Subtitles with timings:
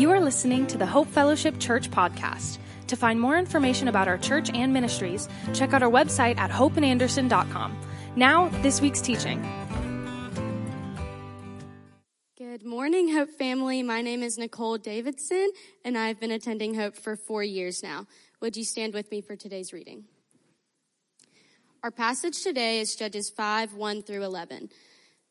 [0.00, 2.56] You are listening to the Hope Fellowship Church podcast.
[2.86, 7.78] To find more information about our church and ministries, check out our website at hopeinanderson.com.
[8.16, 9.42] Now, this week's teaching.
[12.38, 13.82] Good morning, Hope family.
[13.82, 15.50] My name is Nicole Davidson,
[15.84, 18.06] and I've been attending Hope for four years now.
[18.40, 20.04] Would you stand with me for today's reading?
[21.82, 24.70] Our passage today is Judges 5 1 through 11.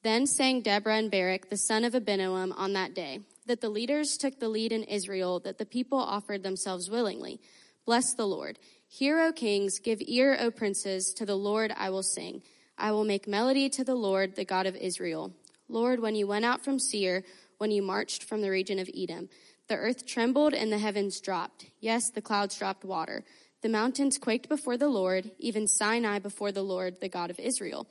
[0.04, 4.16] Then sang Deborah and Barak, the son of Abinoam, on that day that the leaders
[4.16, 7.42] took the lead in Israel, that the people offered themselves willingly.
[7.84, 8.60] Bless the Lord.
[8.88, 12.44] Hear, O kings, give ear, O princes, to the Lord I will sing.
[12.78, 15.34] I will make melody to the Lord, the God of Israel.
[15.68, 17.24] Lord, when you went out from Seir,
[17.58, 19.30] when you marched from the region of Edom,
[19.68, 21.66] the earth trembled and the heavens dropped.
[21.80, 23.26] Yes, the clouds dropped water.
[23.64, 27.88] The mountains quaked before the Lord, even Sinai before the Lord, the God of Israel.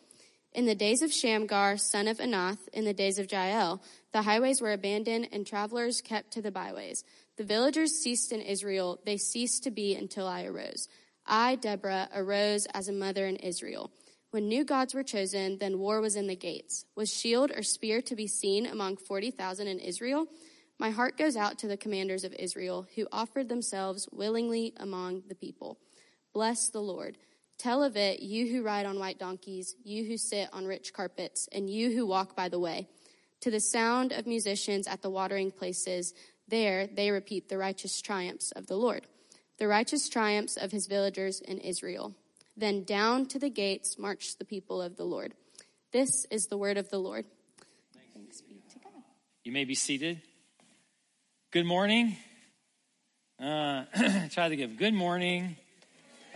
[0.53, 3.83] In the days of Shamgar, son of Anath, in the days of Jael,
[4.19, 7.05] the highways were abandoned and travelers kept to the byways.
[7.37, 8.99] The villagers ceased in Israel.
[9.07, 10.89] They ceased to be until I arose.
[11.25, 13.93] I, Deborah, arose as a mother in Israel.
[14.33, 16.85] When new gods were chosen, then war was in the gates.
[16.97, 20.27] Was shield or spear to be seen among 40,000 in Israel?
[20.81, 25.37] My heart goes out to the commanders of Israel who offered themselves willingly among the
[25.37, 25.79] people.
[26.35, 27.19] Bless the Lord.
[27.57, 31.49] Tell of it, you who ride on white donkeys, you who sit on rich carpets,
[31.53, 32.89] and you who walk by the way.
[33.43, 36.13] To the sound of musicians at the watering places,
[36.49, 39.07] there they repeat the righteous triumphs of the Lord,
[39.59, 42.15] the righteous triumphs of his villagers in Israel.
[42.57, 45.35] Then down to the gates march the people of the Lord.
[45.93, 47.25] This is the word of the Lord.
[48.15, 49.03] Thanks be to God.
[49.45, 50.21] You may be seated.
[51.53, 52.17] Good morning.
[53.41, 53.85] Uh,
[54.31, 55.57] try to give good morning.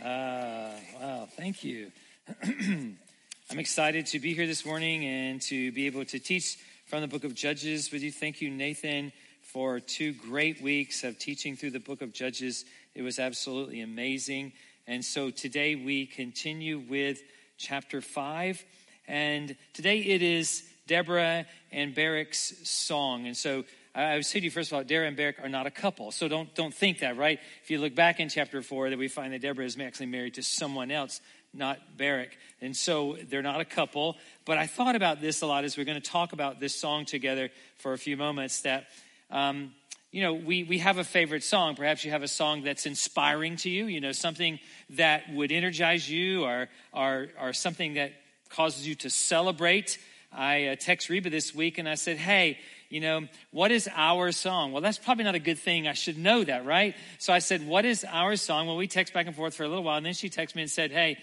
[0.01, 1.91] Uh, wow, thank you.
[2.45, 6.59] I'm excited to be here this morning and to be able to teach
[6.93, 8.13] from the book of Judges with you.
[8.13, 12.67] Thank you, Nathan, for two great weeks of teaching through the book of Judges.
[12.95, 14.53] It was absolutely amazing.
[14.87, 17.23] And so today we continue with
[17.57, 18.63] chapter 5.
[19.09, 23.27] And today it is Deborah and Barak's song.
[23.27, 23.65] And so
[23.95, 26.11] I would say to you, first of all, Deborah and Barak are not a couple.
[26.11, 27.41] So don't, don't think that, right?
[27.63, 30.35] If you look back in chapter 4, that we find that Deborah is actually married
[30.35, 31.23] to someone else,
[31.55, 32.37] not Barak.
[32.61, 34.17] And so they're not a couple.
[34.45, 37.05] But I thought about this a lot as we're going to talk about this song
[37.05, 38.87] together for a few moments that,
[39.31, 39.73] um,
[40.11, 41.75] you know, we, we have a favorite song.
[41.75, 44.59] Perhaps you have a song that's inspiring to you, you know, something
[44.91, 48.13] that would energize you or, or, or something that
[48.51, 49.99] causes you to celebrate.
[50.31, 52.59] I uh, text Reba this week and I said, hey,
[52.89, 54.73] you know, what is our song?
[54.73, 55.89] Well, that's probably not a good thing.
[55.89, 56.95] I should know that, right?
[57.19, 58.67] So I said, what is our song?
[58.67, 60.63] Well, we text back and forth for a little while, and then she texted me
[60.63, 61.17] and said, hey,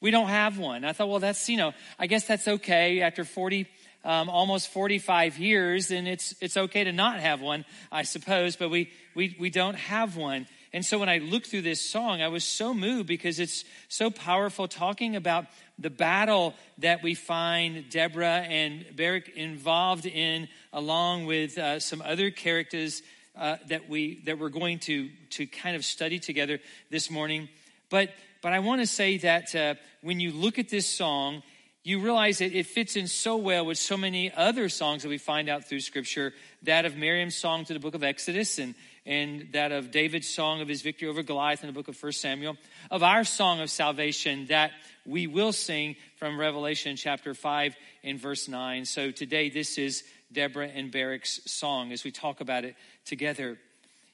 [0.00, 0.84] we don't have one.
[0.84, 3.66] I thought, well, that's, you know, I guess that's okay after 40,
[4.04, 8.70] um, almost 45 years, and it's, it's okay to not have one, I suppose, but
[8.70, 10.46] we, we, we don't have one.
[10.72, 14.10] And so when I looked through this song, I was so moved because it's so
[14.10, 15.46] powerful talking about
[15.78, 22.30] the battle that we find Deborah and Barak involved in, along with uh, some other
[22.30, 23.02] characters
[23.36, 26.58] uh, that we that we're going to to kind of study together
[26.90, 27.48] this morning.
[27.90, 28.10] But
[28.46, 31.42] but I want to say that uh, when you look at this song,
[31.82, 35.18] you realize that it fits in so well with so many other songs that we
[35.18, 36.32] find out through Scripture.
[36.62, 40.60] That of Miriam's song to the book of Exodus, and and that of David's song
[40.60, 42.56] of his victory over Goliath in the book of 1 Samuel,
[42.88, 44.70] of our song of salvation that
[45.04, 47.74] we will sing from Revelation chapter 5
[48.04, 48.84] and verse 9.
[48.84, 52.76] So today, this is Deborah and Barak's song as we talk about it
[53.06, 53.58] together.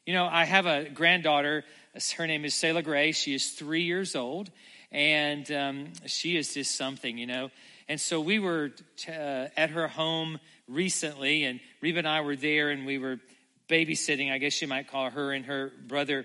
[0.06, 1.64] You know, I have a granddaughter.
[2.16, 3.12] Her name is Selah Gray.
[3.12, 4.50] She is three years old,
[4.90, 7.50] and um, she is just something, you know.
[7.86, 12.34] And so we were t- uh, at her home recently, and Reba and I were
[12.34, 13.18] there, and we were
[13.68, 16.24] babysitting, I guess you might call her and her brother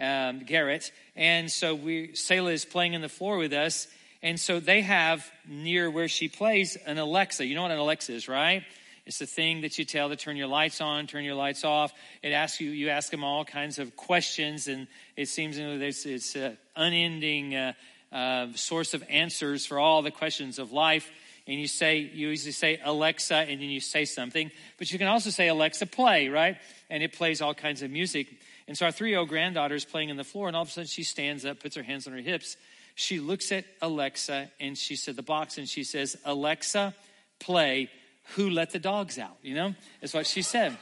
[0.00, 0.90] um, Garrett.
[1.14, 3.88] And so we, Selah is playing in the floor with us.
[4.22, 7.44] And so they have near where she plays an Alexa.
[7.44, 8.62] You know what an Alexa is, right?
[9.06, 11.92] It's the thing that you tell to turn your lights on, turn your lights off.
[12.22, 15.84] It asks you, you ask them all kinds of questions, and it seems you know,
[15.84, 17.72] it's, it's an unending uh,
[18.12, 21.10] uh, source of answers for all the questions of life
[21.46, 25.08] and you say, you usually say Alexa and then you say something, but you can
[25.08, 26.56] also say Alexa play, right?
[26.88, 28.28] And it plays all kinds of music.
[28.68, 30.68] And so our three year old granddaughter is playing on the floor and all of
[30.68, 32.56] a sudden she stands up, puts her hands on her hips.
[32.94, 36.94] She looks at Alexa and she said the box and she says, Alexa,
[37.40, 37.90] play
[38.36, 39.36] Who Let the Dogs Out?
[39.42, 40.76] You know, that's what she said.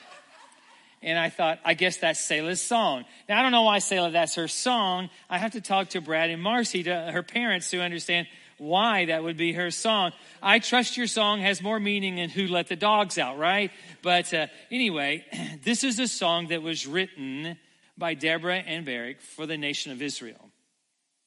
[1.02, 3.06] And I thought, I guess that's Selah's song.
[3.28, 5.08] Now, I don't know why Selah, that's her song.
[5.30, 8.26] I have to talk to Brad and Marcy, to her parents, to understand
[8.58, 10.12] why that would be her song.
[10.42, 13.70] I Trust Your Song has more meaning than Who Let the Dogs Out, right?
[14.02, 15.24] But uh, anyway,
[15.64, 17.56] this is a song that was written
[17.96, 20.50] by Deborah and Barak for the nation of Israel.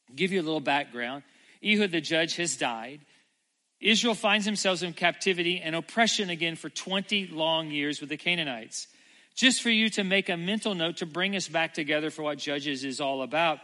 [0.09, 1.23] I'll give you a little background.
[1.65, 3.01] Ehud the judge has died.
[3.83, 8.87] Israel finds themselves in captivity and oppression again for 20 long years with the Canaanites.
[9.35, 12.37] Just for you to make a mental note to bring us back together for what
[12.37, 13.59] Judges is all about.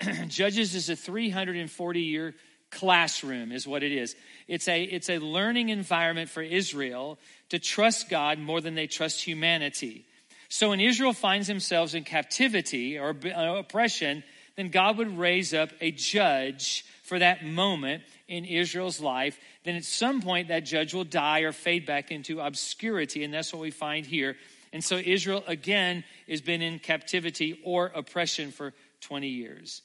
[0.28, 2.34] Judges is a 340 year
[2.70, 4.14] classroom is what it is.
[4.46, 7.18] It's a, it's a learning environment for Israel
[7.48, 10.04] to trust God more than they trust humanity.
[10.50, 14.22] So when Israel finds themselves in captivity or uh, oppression,
[14.56, 19.38] then God would raise up a judge for that moment in Israel's life.
[19.64, 23.24] Then at some point, that judge will die or fade back into obscurity.
[23.24, 24.36] And that's what we find here.
[24.72, 29.82] And so Israel, again, has been in captivity or oppression for 20 years.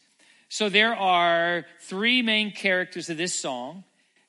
[0.50, 3.84] So there are three main characters of this song.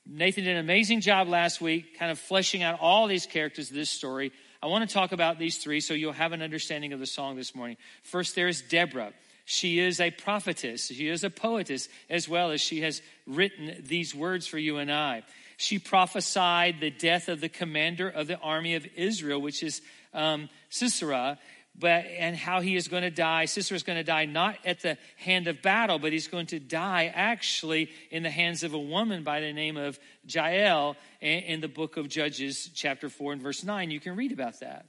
[0.06, 3.76] Nathan did an amazing job last week, kind of fleshing out all these characters of
[3.76, 4.32] this story.
[4.62, 7.34] I want to talk about these three so you'll have an understanding of the song
[7.34, 7.76] this morning.
[8.04, 9.12] First, there is Deborah.
[9.44, 10.86] She is a prophetess.
[10.86, 14.90] She is a poetess as well as she has written these words for you and
[14.90, 15.22] I.
[15.56, 19.80] She prophesied the death of the commander of the army of Israel, which is
[20.14, 21.38] um, Sisera,
[21.78, 23.46] but and how he is going to die.
[23.46, 26.58] Sisera is going to die not at the hand of battle, but he's going to
[26.58, 31.68] die actually in the hands of a woman by the name of Jael in the
[31.68, 33.90] book of Judges, chapter 4 and verse 9.
[33.90, 34.86] You can read about that.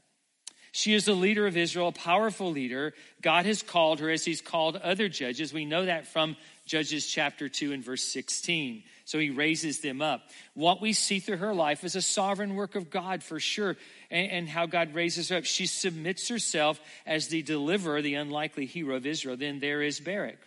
[0.75, 2.96] She is the leader of Israel, a powerful leader.
[3.22, 5.54] God has called her as he's called other judges.
[5.54, 6.36] We know that from
[6.66, 8.81] Judges chapter 2 and verse 16.
[9.06, 10.24] So he raises them up.
[10.56, 13.78] What we see through her life is a sovereign work of God for sure,
[14.10, 15.46] and, and, how God raises her up.
[15.46, 19.38] She submits herself as the deliverer, the unlikely hero of Israel.
[19.38, 20.40] Then there is Barak.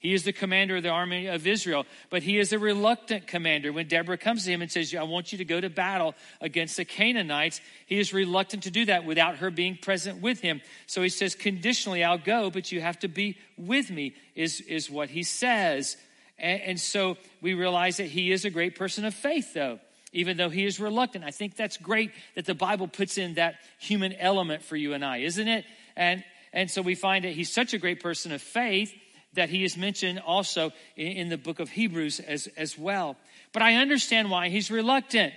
[0.00, 3.70] He is the commander of the army of Israel, but he is a reluctant commander.
[3.70, 6.78] When Deborah comes to him and says, I want you to go to battle against
[6.78, 10.62] the Canaanites, he is reluctant to do that without her being present with him.
[10.86, 14.90] So he says, conditionally, I'll go, but you have to be with me, is, is
[14.90, 15.98] what he says.
[16.38, 19.80] And, and so we realize that he is a great person of faith, though
[20.12, 21.24] even though he is reluctant.
[21.24, 25.04] I think that's great that the Bible puts in that human element for you and
[25.04, 25.64] I, isn't it?
[25.94, 28.92] And and so we find that he's such a great person of faith
[29.34, 33.16] that he is mentioned also in, the book of Hebrews as, as well.
[33.52, 35.32] But I understand why he's reluctant.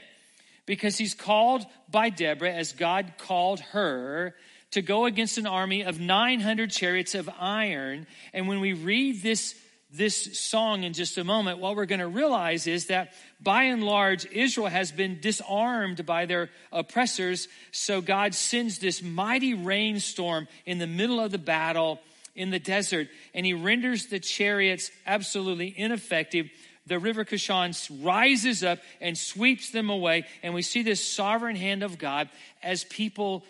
[0.66, 4.34] Because he's called by Deborah as God called her
[4.72, 8.08] to go against an army of 900 chariots of iron.
[8.34, 9.56] And when we read this
[9.94, 13.84] this song in just a moment, what we're going to realize is that by and
[13.84, 17.48] large, Israel has been disarmed by their oppressors.
[17.72, 22.00] So God sends this mighty rainstorm in the middle of the battle
[22.36, 26.50] in the desert, and he renders the chariots absolutely ineffective.
[26.86, 31.84] The river Kishon rises up and sweeps them away, and we see this sovereign hand
[31.84, 32.30] of God
[32.62, 33.44] as people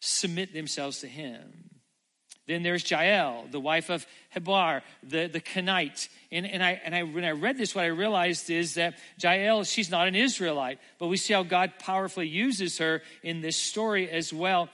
[0.00, 1.70] submit themselves to him.
[2.50, 6.08] Then there's Jael, the wife of Heber, the, the Kenite.
[6.32, 9.62] And, and, I, and I, when I read this, what I realized is that Jael,
[9.62, 14.10] she's not an Israelite, but we see how God powerfully uses her in this story
[14.10, 14.68] as well.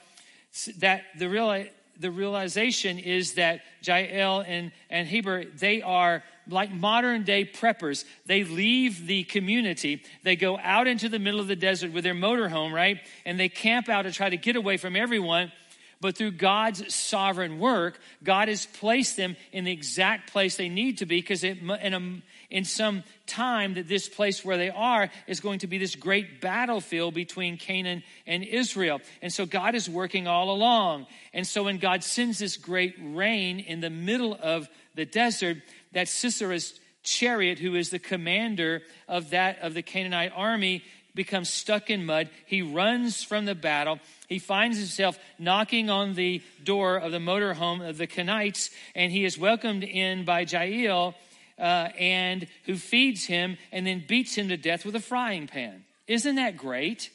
[0.79, 1.65] That the, real,
[1.99, 8.05] the realization is that Jael and, and Heber, they are like modern day preppers.
[8.25, 12.15] They leave the community, they go out into the middle of the desert with their
[12.15, 12.99] motorhome, right?
[13.25, 15.51] And they camp out to try to get away from everyone
[15.99, 20.99] but through God's sovereign work, God has placed them in the exact place they need
[20.99, 25.39] to be because in, a, in some time that this place where they are is
[25.39, 29.01] going to be this great battlefield between Canaan and Israel.
[29.21, 31.07] And so God is working all along.
[31.33, 35.57] And so when God sends this great rain in the middle of the desert,
[35.91, 40.83] that Sisera's chariot, who is the commander of that of the Canaanite army,
[41.15, 42.29] becomes stuck in mud.
[42.45, 43.99] He runs from the battle.
[44.29, 49.25] He finds himself knocking on the door of the motorhome of the Kenites, and he
[49.25, 51.15] is welcomed in by Jael,
[51.59, 55.83] uh, and who feeds him and then beats him to death with a frying pan.
[56.07, 57.09] Isn't that great?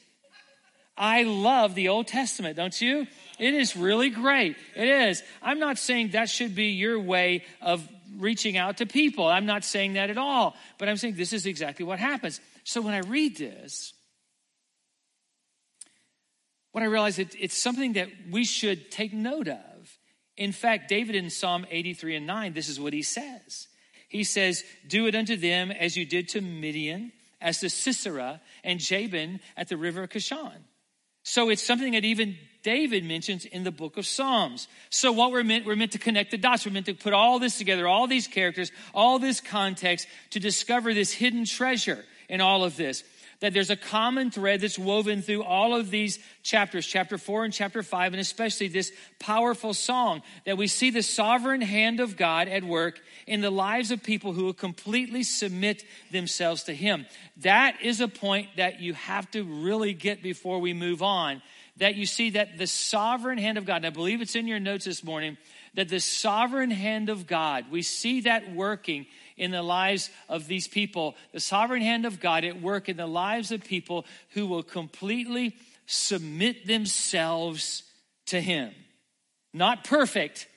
[0.96, 3.06] I love the Old Testament, don't you?
[3.38, 4.56] It is really great.
[4.76, 5.22] It is.
[5.40, 7.86] I'm not saying that should be your way of
[8.18, 9.26] reaching out to people.
[9.26, 10.54] I'm not saying that at all.
[10.78, 12.40] But I'm saying this is exactly what happens.
[12.64, 13.94] So when I read this,
[16.72, 19.98] what I realize it, it's something that we should take note of.
[20.36, 23.68] In fact, David in Psalm 83 and 9, this is what he says.
[24.12, 28.78] He says, Do it unto them as you did to Midian, as to Sisera and
[28.78, 30.52] Jabin at the river Kishon.
[31.22, 34.68] So it's something that even David mentions in the book of Psalms.
[34.90, 36.66] So what we're meant, we're meant to connect the dots.
[36.66, 40.92] We're meant to put all this together, all these characters, all this context to discover
[40.92, 43.04] this hidden treasure in all of this
[43.42, 47.52] that there's a common thread that's woven through all of these chapters, chapter four and
[47.52, 52.46] chapter five, and especially this powerful song that we see the sovereign hand of God
[52.46, 57.04] at work in the lives of people who will completely submit themselves to Him.
[57.38, 61.42] That is a point that you have to really get before we move on.
[61.78, 64.60] That you see that the sovereign hand of God, and I believe it's in your
[64.60, 65.36] notes this morning,
[65.74, 70.68] that the sovereign hand of God, we see that working in the lives of these
[70.68, 74.62] people, the sovereign hand of God at work in the lives of people who will
[74.62, 77.82] completely submit themselves
[78.26, 78.72] to Him.
[79.52, 80.48] Not perfect.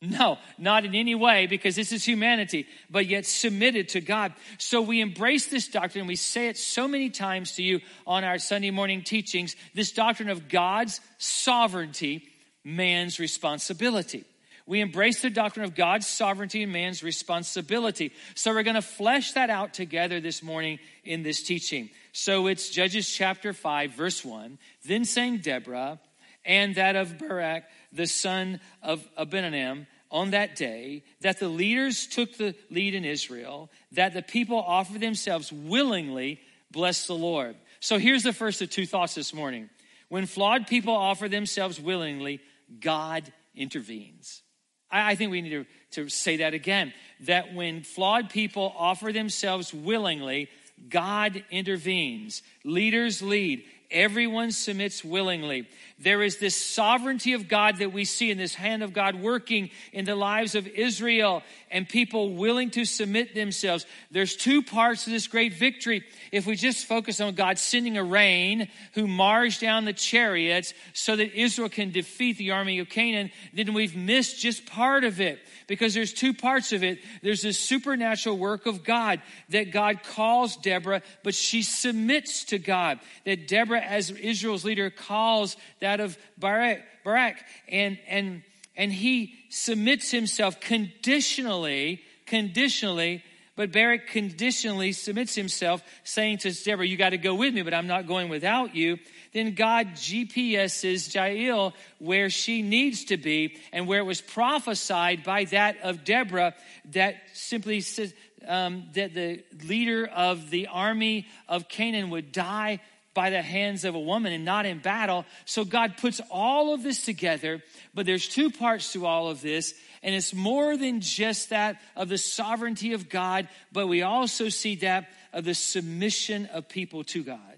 [0.00, 4.32] No, not in any way because this is humanity, but yet submitted to God.
[4.58, 6.06] So we embrace this doctrine.
[6.06, 10.28] We say it so many times to you on our Sunday morning teachings this doctrine
[10.28, 12.28] of God's sovereignty,
[12.64, 14.24] man's responsibility
[14.68, 18.12] we embrace the doctrine of God's sovereignty and man's responsibility.
[18.34, 21.88] So we're going to flesh that out together this morning in this teaching.
[22.12, 24.58] So it's Judges chapter 5, verse 1.
[24.84, 25.98] Then sang Deborah
[26.44, 32.36] and that of Barak, the son of Abinoam, on that day that the leaders took
[32.36, 37.56] the lead in Israel, that the people offered themselves willingly, bless the Lord.
[37.80, 39.70] So here's the first of two thoughts this morning.
[40.10, 42.40] When flawed people offer themselves willingly,
[42.80, 44.42] God intervenes.
[44.90, 45.66] I, think we need to,
[46.02, 50.48] to say that again that when flawed people offer themselves willingly,
[50.88, 52.42] God intervenes.
[52.64, 53.64] Leaders lead.
[53.90, 55.66] Everyone submits willingly.
[55.98, 59.70] There is this sovereignty of God that we see in this hand of God working
[59.92, 63.86] in the lives of Israel and people willing to submit themselves.
[64.10, 66.04] There's two parts to this great victory.
[66.30, 71.16] If we just focus on God sending a rain who mars down the chariots so
[71.16, 75.38] that Israel can defeat the army of Canaan, then we've missed just part of it
[75.68, 76.98] because there's two parts of it.
[77.22, 82.98] There's this supernatural work of God that God calls Deborah, but she submits to God.
[83.24, 87.36] That Deborah, as Israel's leader, calls that of Barak, Barak
[87.68, 88.42] and, and,
[88.76, 93.22] and he submits himself conditionally, conditionally
[93.58, 97.74] but Barak conditionally submits himself, saying to Deborah, You got to go with me, but
[97.74, 98.98] I'm not going without you.
[99.32, 105.44] Then God GPS's Jael where she needs to be and where it was prophesied by
[105.46, 106.54] that of Deborah
[106.92, 108.14] that simply says
[108.46, 112.80] um, that the leader of the army of Canaan would die
[113.18, 115.24] by the hands of a woman and not in battle.
[115.44, 119.74] So God puts all of this together, but there's two parts to all of this.
[120.04, 124.76] And it's more than just that of the sovereignty of God, but we also see
[124.76, 127.57] that of the submission of people to God.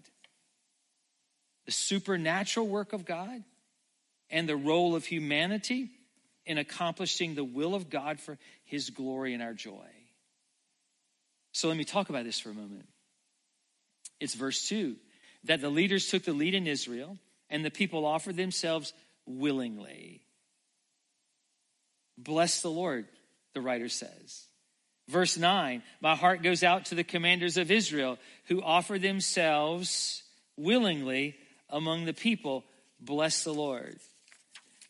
[1.71, 3.45] The supernatural work of God
[4.29, 5.89] and the role of humanity
[6.45, 9.87] in accomplishing the will of God for his glory and our joy.
[11.53, 12.89] So let me talk about this for a moment.
[14.19, 14.97] It's verse 2
[15.45, 17.17] that the leaders took the lead in Israel
[17.49, 18.93] and the people offered themselves
[19.25, 20.23] willingly.
[22.19, 23.07] Bless the Lord,
[23.55, 24.45] the writer says.
[25.07, 30.25] Verse 9 My heart goes out to the commanders of Israel who offer themselves
[30.57, 31.37] willingly
[31.71, 32.65] among the people.
[33.01, 33.99] Bless the Lord.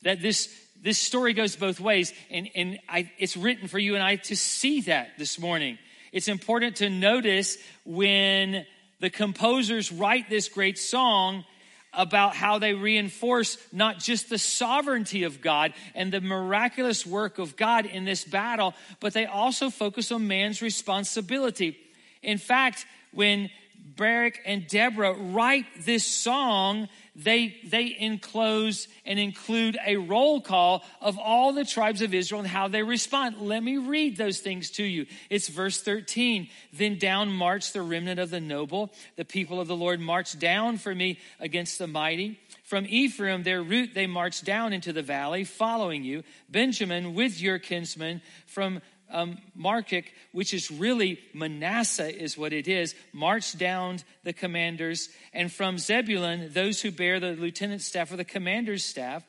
[0.03, 4.03] That this, this story goes both ways, and, and I, it's written for you and
[4.03, 5.79] I to see that this morning.
[6.13, 8.67] It's important to notice when
[9.01, 11.45] the composers write this great song
[11.93, 17.57] about how they reinforce not just the sovereignty of God and the miraculous work of
[17.57, 21.77] God in this battle, but they also focus on man's responsibility.
[22.23, 23.51] In fact, when
[24.01, 31.19] Barak and Deborah write this song, they, they enclose and include a roll call of
[31.19, 33.37] all the tribes of Israel and how they respond.
[33.43, 35.05] Let me read those things to you.
[35.29, 36.49] It's verse 13.
[36.73, 38.91] Then down marched the remnant of the noble.
[39.17, 42.41] The people of the Lord marched down for me against the mighty.
[42.65, 46.23] From Ephraim, their route, they marched down into the valley, following you.
[46.49, 48.81] Benjamin, with your kinsmen, from
[49.11, 55.53] um, Markic, which is really Manasseh, is what it is, marched down the commanders, and
[55.53, 59.25] from Zebulun, those who bear the lieutenant's staff or the commander's staff.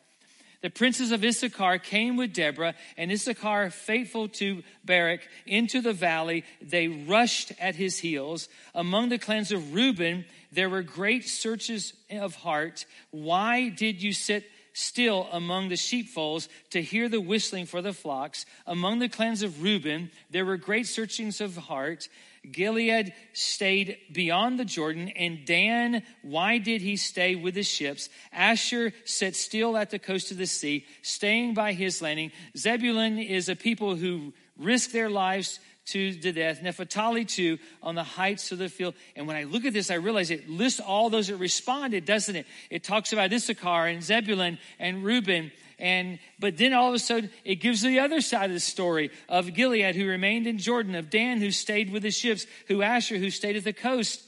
[0.61, 6.43] The princes of Issachar came with Deborah, and Issachar, faithful to Barak, into the valley.
[6.61, 8.47] They rushed at his heels.
[8.75, 12.85] Among the clans of Reuben, there were great searches of heart.
[13.09, 18.45] Why did you sit still among the sheepfolds to hear the whistling for the flocks.
[18.65, 22.07] Among the clans of Reuben, there were great searchings of heart.
[22.49, 28.09] Gilead stayed beyond the Jordan, and Dan, why did he stay with the ships?
[28.31, 32.31] Asher sat still at the coast of the sea, staying by his landing.
[32.57, 35.59] Zebulun is a people who risk their lives
[35.91, 36.61] to the death.
[36.61, 38.95] Naphtali too on the heights of the field.
[39.15, 42.35] And when I look at this, I realize it lists all those that responded, doesn't
[42.35, 42.45] it?
[42.69, 45.51] It talks about Issachar and Zebulun and Reuben.
[45.79, 49.11] And but then all of a sudden it gives the other side of the story
[49.27, 53.17] of Gilead who remained in Jordan, of Dan who stayed with the ships, who Asher
[53.17, 54.21] who stayed at the coast.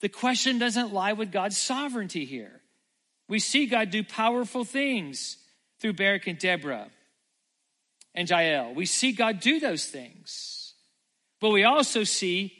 [0.00, 2.60] The question doesn't lie with God's sovereignty here.
[3.28, 5.36] We see God do powerful things
[5.80, 6.88] through Barak and Deborah
[8.14, 8.74] and Jael.
[8.74, 10.59] We see God do those things.
[11.40, 12.52] But we also see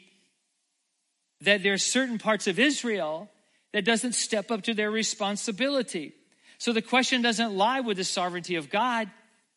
[1.41, 3.29] that there are certain parts of Israel
[3.73, 6.13] that doesn't step up to their responsibility.
[6.57, 9.09] So the question doesn't lie with the sovereignty of God.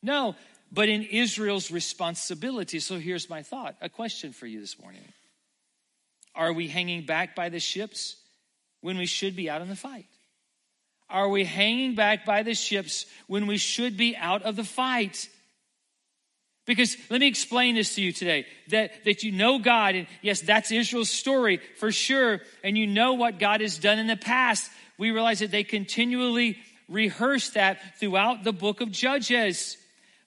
[0.02, 0.36] No,
[0.70, 2.80] but in Israel's responsibility.
[2.80, 5.02] So here's my thought a question for you this morning
[6.34, 8.16] Are we hanging back by the ships
[8.80, 10.06] when we should be out in the fight?
[11.08, 15.28] Are we hanging back by the ships when we should be out of the fight?
[16.66, 20.40] Because let me explain this to you today that, that you know God, and yes,
[20.40, 24.70] that's Israel's story for sure, and you know what God has done in the past.
[24.96, 29.76] We realize that they continually rehearse that throughout the book of Judges.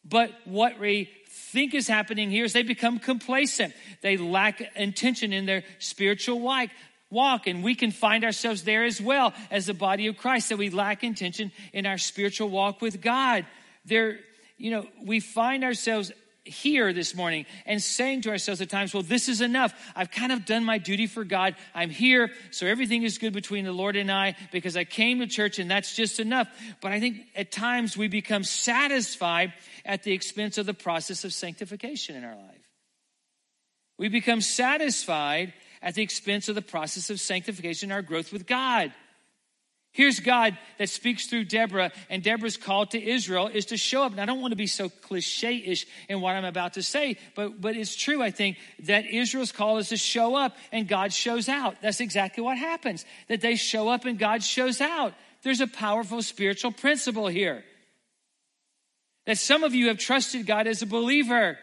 [0.05, 3.73] But what we think is happening here is they become complacent.
[4.01, 6.69] They lack intention in their spiritual walk.
[7.09, 10.57] Walk, and we can find ourselves there as well as the body of Christ, that
[10.57, 13.45] we lack intention in our spiritual walk with God.
[13.85, 14.19] There,
[14.57, 16.11] you know, we find ourselves
[16.47, 19.73] here this morning and saying to ourselves at times, well, this is enough.
[19.95, 21.55] I've kind of done my duty for God.
[21.75, 25.27] I'm here, so everything is good between the Lord and I because I came to
[25.27, 26.47] church and that's just enough.
[26.81, 29.53] But I think at times we become satisfied
[29.85, 32.67] at the expense of the process of sanctification in our life.
[33.97, 38.93] We become satisfied at the expense of the process of sanctification, our growth with God.
[39.91, 44.11] Here's God that speaks through Deborah, and Deborah's call to Israel is to show up.
[44.11, 47.17] And I don't want to be so cliche ish in what I'm about to say,
[47.35, 51.13] but, but it's true, I think, that Israel's call is to show up and God
[51.13, 51.81] shows out.
[51.81, 55.13] That's exactly what happens, that they show up and God shows out.
[55.41, 57.63] There's a powerful spiritual principle here.
[59.25, 61.57] That some of you have trusted God as a believer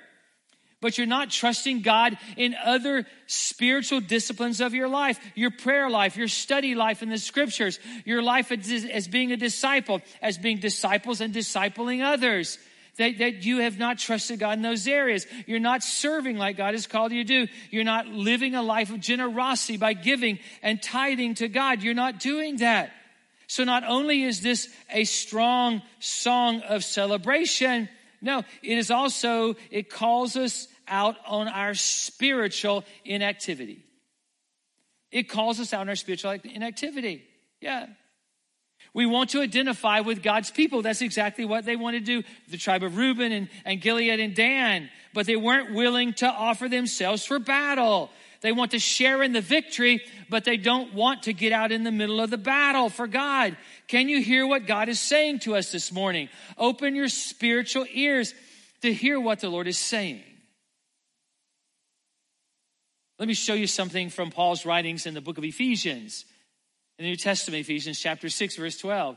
[0.85, 6.15] but you're not trusting God in other spiritual disciplines of your life, your prayer life,
[6.15, 11.23] your study life in the scriptures, your life as, being a disciple, as being disciples
[11.23, 12.59] and discipling others.
[12.99, 15.27] That, that you have not trusted God in those areas.
[15.47, 17.53] You're not serving like God has called you to do.
[17.71, 21.83] You're not living a life of generosity by giving and tithing to God.
[21.83, 22.93] You're not doing that.
[23.47, 27.89] So not only is this a strong song of celebration,
[28.25, 33.85] no, it is also, it calls us out on our spiritual inactivity.
[35.11, 37.25] It calls us out on our spiritual inactivity.
[37.61, 37.87] Yeah.
[38.93, 40.83] We want to identify with God's people.
[40.83, 42.23] That's exactly what they want to do.
[42.49, 44.91] The tribe of Reuben and, and Gilead and Dan.
[45.13, 48.11] But they weren't willing to offer themselves for battle.
[48.41, 51.83] They want to share in the victory, but they don't want to get out in
[51.83, 53.57] the middle of the battle for God.
[53.89, 56.29] Can you hear what God is saying to us this morning?
[56.59, 58.35] Open your spiritual ears
[58.83, 60.23] to hear what the Lord is saying.
[63.19, 66.25] Let me show you something from Paul's writings in the book of Ephesians,
[66.99, 69.17] in the New Testament, Ephesians chapter 6, verse 12.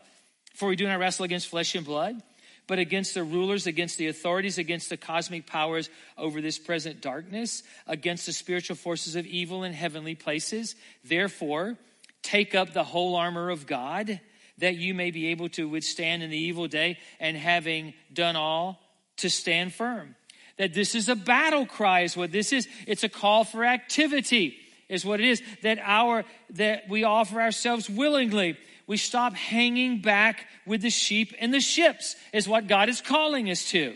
[0.53, 2.21] For we do not wrestle against flesh and blood,
[2.67, 7.63] but against the rulers, against the authorities, against the cosmic powers over this present darkness,
[7.87, 10.75] against the spiritual forces of evil in heavenly places.
[11.03, 11.75] Therefore,
[12.21, 14.19] take up the whole armor of God,
[14.59, 18.79] that you may be able to withstand in the evil day, and having done all,
[19.17, 20.15] to stand firm
[20.57, 22.67] that this is a battle cry is what this is.
[22.85, 24.57] It's a call for activity
[24.89, 25.41] is what it is.
[25.63, 28.57] That our, that we offer ourselves willingly.
[28.87, 33.49] We stop hanging back with the sheep and the ships is what God is calling
[33.49, 33.95] us to.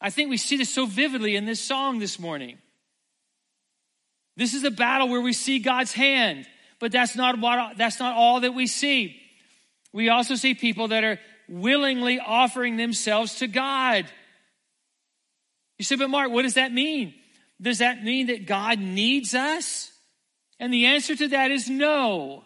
[0.00, 2.58] I think we see this so vividly in this song this morning.
[4.36, 6.46] This is a battle where we see God's hand,
[6.80, 9.20] but that's not what, that's not all that we see.
[9.92, 14.06] We also see people that are willingly offering themselves to God.
[15.78, 17.14] You say, but Mark, what does that mean?
[17.60, 19.90] Does that mean that God needs us?
[20.60, 22.44] And the answer to that is no.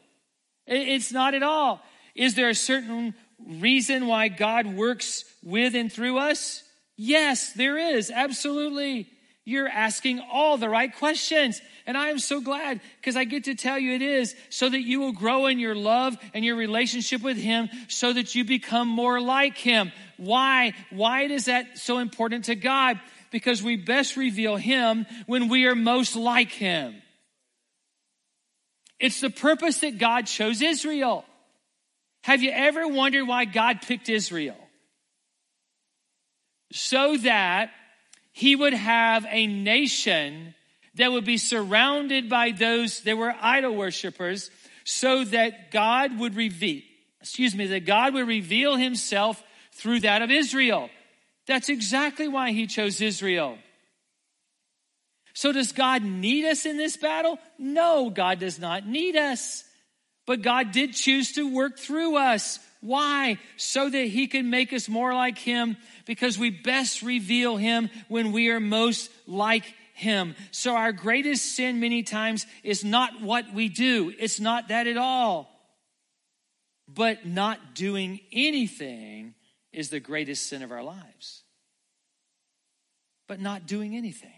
[0.67, 1.81] It's not at all.
[2.15, 3.15] Is there a certain
[3.47, 6.63] reason why God works with and through us?
[6.97, 8.11] Yes, there is.
[8.11, 9.09] Absolutely.
[9.45, 11.63] You're asking all the right questions.
[11.87, 14.83] And I am so glad because I get to tell you it is so that
[14.83, 18.89] you will grow in your love and your relationship with Him so that you become
[18.89, 19.91] more like Him.
[20.19, 20.75] Why?
[20.91, 23.01] Why is that so important to God?
[23.31, 27.03] Because we best reveal Him when we are most like Him.
[28.99, 31.25] It's the purpose that God chose Israel.
[32.23, 34.57] Have you ever wondered why God picked Israel?
[36.73, 37.71] So that
[38.33, 40.55] He would have a nation
[40.99, 44.51] that would be surrounded by those that were idol worshippers
[44.85, 46.83] so that God would reveal,
[47.21, 50.91] excuse me, that God would reveal himself through that of Israel.
[51.49, 53.59] That's exactly why he chose Israel.
[55.35, 57.39] So, does God need us in this battle?
[57.59, 59.65] No, God does not need us.
[60.27, 62.59] But God did choose to work through us.
[62.81, 63.39] Why?
[63.57, 68.33] So that He can make us more like Him, because we best reveal Him when
[68.33, 69.65] we are most like
[69.99, 70.37] him.
[70.53, 74.15] So our greatest sin many times is not what we do.
[74.17, 75.51] It's not that at all.
[76.87, 79.35] But not doing anything
[79.73, 81.43] is the greatest sin of our lives.
[83.27, 84.33] But not doing anything.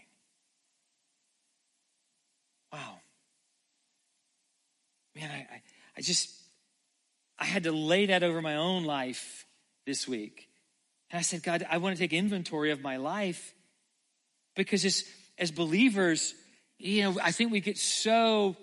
[2.71, 2.99] Wow.
[5.15, 5.61] Man, I, I,
[5.97, 6.29] I just,
[7.37, 9.45] I had to lay that over my own life
[9.85, 10.47] this week.
[11.09, 13.53] And I said, God, I want to take inventory of my life
[14.55, 15.03] because it's,
[15.37, 16.33] as believers,
[16.77, 18.55] you know, I think we get so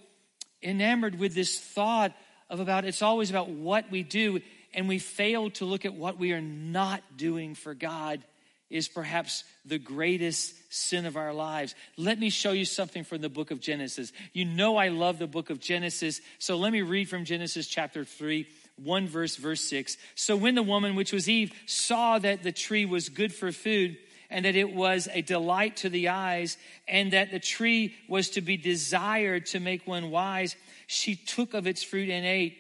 [0.63, 2.15] enamored with this thought
[2.49, 4.41] of about it's always about what we do,
[4.75, 8.23] and we fail to look at what we are not doing for God
[8.71, 11.75] is perhaps the greatest sin of our lives.
[11.97, 14.13] Let me show you something from the book of Genesis.
[14.33, 16.21] You know, I love the book of Genesis.
[16.39, 18.47] So let me read from Genesis chapter 3,
[18.83, 19.97] 1 verse, verse 6.
[20.15, 23.97] So when the woman, which was Eve, saw that the tree was good for food,
[24.31, 28.43] and that it was a delight to the eyes, and that the tree was to
[28.43, 30.55] be desired to make one wise.
[30.87, 32.59] She took of its fruit and ate.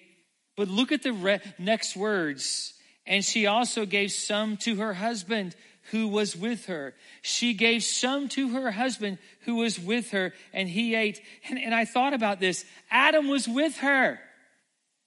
[0.58, 2.74] But look at the re- next words.
[3.06, 5.54] And she also gave some to her husband
[5.92, 6.94] who was with her.
[7.22, 11.22] She gave some to her husband who was with her, and he ate.
[11.48, 12.66] And, and I thought about this.
[12.90, 14.18] Adam was with her.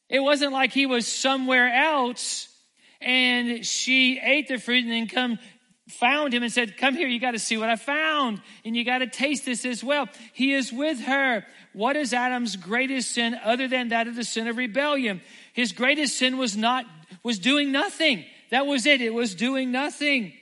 [0.10, 2.48] It wasn't like he was somewhere else
[3.02, 5.40] and she ate the fruit and then come
[5.90, 8.86] found him and said, Come here, you got to see what I found, and you
[8.86, 10.08] got to taste this as well.
[10.34, 11.46] He is with her.
[11.74, 15.22] What is Adam's greatest sin other than that of the sin of rebellion?
[15.54, 16.86] His greatest sin was not,
[17.24, 18.26] was doing nothing.
[18.50, 19.02] That was it.
[19.02, 20.34] It was doing nothing.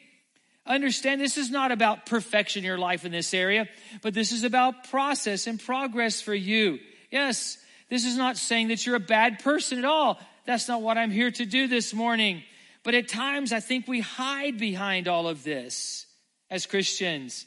[0.66, 3.68] Understand this is not about perfection in your life in this area,
[4.02, 6.80] but this is about process and progress for you.
[7.10, 7.58] Yes,
[7.90, 10.20] this is not saying that you're a bad person at all.
[10.46, 12.44] That's not what I'm here to do this morning.
[12.84, 16.06] But at times, I think we hide behind all of this
[16.50, 17.46] as Christians.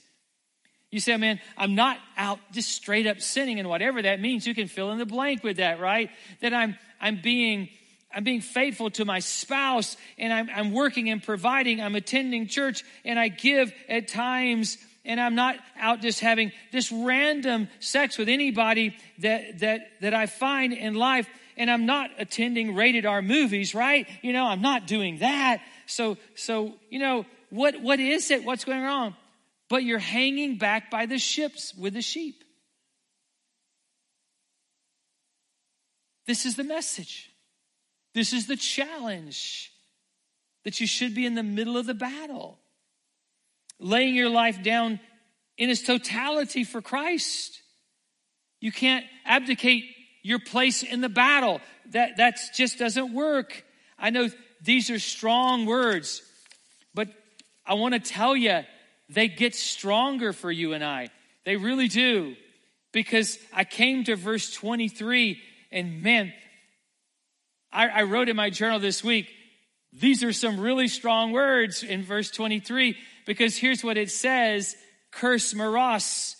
[0.93, 4.55] You say, man, I'm not out just straight up sinning, and whatever that means, you
[4.55, 6.11] can fill in the blank with that, right?
[6.41, 7.71] That I'm I'm being
[8.15, 11.81] I'm being faithful to my spouse, and I'm, I'm working and providing.
[11.81, 14.77] I'm attending church, and I give at times,
[15.07, 20.27] and I'm not out just having this random sex with anybody that that that I
[20.27, 21.27] find in life
[21.57, 24.07] and I'm not attending rated R movies, right?
[24.23, 25.63] You know, I'm not doing that.
[25.87, 28.45] So, so, you know, what, what is it?
[28.45, 29.15] What's going on?
[29.73, 32.45] But you're hanging back by the ships with the sheep.
[36.27, 37.31] This is the message.
[38.13, 39.73] This is the challenge
[40.67, 42.59] that you should be in the middle of the battle,
[43.79, 45.01] laying your life down
[45.57, 47.63] in its totality for Christ.
[48.61, 49.85] You can't abdicate
[50.23, 51.63] your place in the battle.
[51.93, 53.65] That that just doesn't work.
[53.99, 54.29] I know
[54.61, 56.21] these are strong words,
[56.93, 57.09] but
[57.65, 58.65] I want to tell you
[59.12, 61.11] they get stronger for you and I.
[61.44, 62.37] They really do.
[62.92, 66.33] Because I came to verse 23 and man,
[67.72, 69.29] I, I wrote in my journal this week,
[69.92, 72.96] these are some really strong words in verse 23
[73.27, 74.77] because here's what it says
[75.11, 76.37] curse Meroz.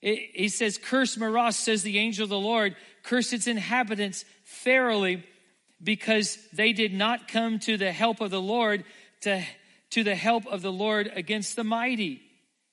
[0.00, 5.24] he says, Curse Meroz, says the angel of the Lord, curse its inhabitants fairly
[5.82, 8.84] because they did not come to the help of the Lord,
[9.22, 9.44] to,
[9.90, 12.20] to the help of the Lord against the mighty.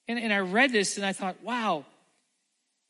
[0.08, 1.86] And, and I read this and I thought, wow,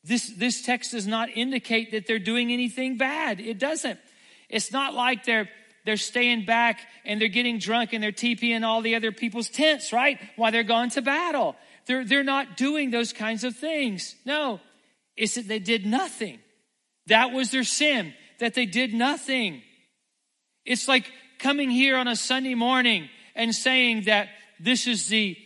[0.02, 3.40] this, this text does not indicate that they're doing anything bad.
[3.40, 3.98] It doesn't.
[4.48, 5.48] It's not like they're,
[5.84, 9.92] they're staying back and they're getting drunk and they're TPing all the other people's tents,
[9.92, 10.18] right?
[10.36, 11.56] While they're gone to battle.
[11.86, 14.14] They're, they're not doing those kinds of things.
[14.24, 14.60] No,
[15.16, 16.38] it's that they did nothing.
[17.06, 19.62] That was their sin, that they did nothing.
[20.64, 24.28] It's like coming here on a Sunday morning and saying that
[24.60, 25.36] this is the,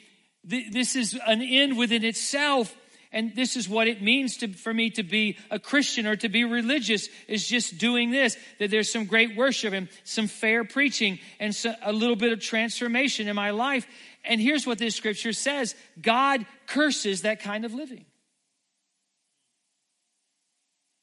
[0.44, 2.74] this is an end within itself
[3.10, 6.28] And this is what it means to, for me to be a Christian or to
[6.28, 11.18] be religious is just doing this, that there's some great worship and some fair preaching
[11.40, 13.86] and so, a little bit of transformation in my life.
[14.24, 18.04] And here's what this scripture says God curses that kind of living.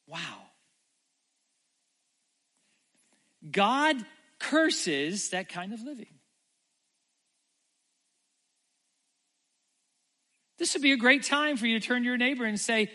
[0.07, 0.19] Wow.
[3.49, 3.97] God
[4.39, 6.14] curses that kind of living.
[10.57, 12.89] This would be a great time for you to turn to your neighbor and say,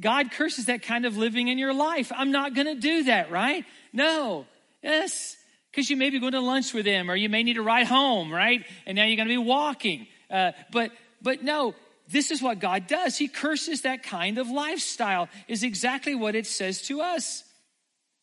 [0.00, 2.12] God curses that kind of living in your life.
[2.14, 3.64] I'm not going to do that, right?
[3.92, 4.46] No.
[4.82, 5.36] Yes.
[5.70, 7.86] Because you may be going to lunch with them or you may need to ride
[7.86, 8.64] home, right?
[8.86, 10.06] And now you're going to be walking.
[10.30, 11.74] Uh, but, but no,
[12.08, 13.16] this is what God does.
[13.16, 17.42] He curses that kind of lifestyle, is exactly what it says to us.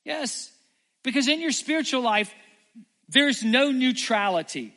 [0.04, 0.52] Yes.
[1.04, 2.34] Because in your spiritual life,
[3.10, 4.74] there's no neutrality.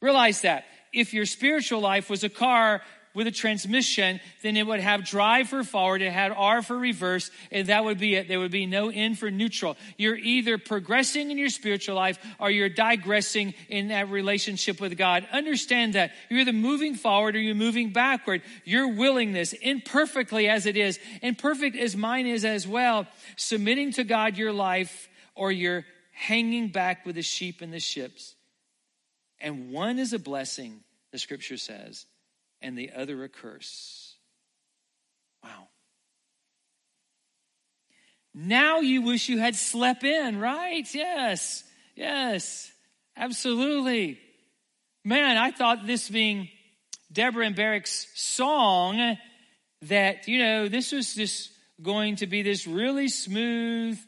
[0.00, 0.64] Realize that.
[0.92, 2.82] If your spiritual life was a car
[3.14, 7.30] with a transmission, then it would have drive for forward, it had R for reverse,
[7.50, 8.28] and that would be it.
[8.28, 9.76] There would be no N for neutral.
[9.96, 15.26] You're either progressing in your spiritual life or you're digressing in that relationship with God.
[15.32, 16.12] Understand that.
[16.28, 18.42] You're either moving forward or you're moving backward.
[18.64, 24.36] Your willingness, imperfectly as it is, imperfect as mine is as well, submitting to God
[24.36, 28.34] your life or you're hanging back with the sheep and the ships.
[29.40, 30.80] And one is a blessing,
[31.12, 32.06] the scripture says,
[32.62, 34.16] and the other a curse.
[35.42, 35.68] Wow.
[38.34, 40.86] Now you wish you had slept in, right?
[40.94, 41.64] Yes,
[41.96, 42.70] yes,
[43.16, 44.20] absolutely.
[45.04, 46.48] Man, I thought this being
[47.12, 49.16] Deborah and Barak's song,
[49.82, 51.50] that, you know, this was just
[51.82, 53.98] going to be this really smooth,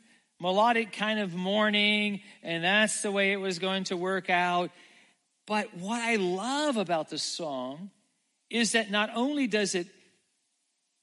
[0.41, 4.71] melodic kind of morning, and that's the way it was going to work out.
[5.47, 7.91] But what I love about the song
[8.53, 9.87] is that not only does it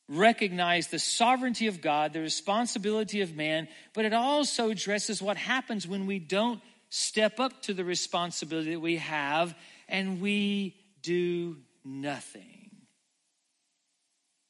[0.08, 5.88] recognize the sovereignty of God, the responsibility of man, but it also addresses what happens
[5.88, 9.56] when we don't step up to the responsibility that we have
[9.88, 12.70] and we do nothing.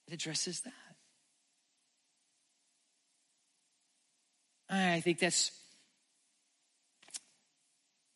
[0.08, 0.74] It addresses that.
[4.70, 5.52] I think that's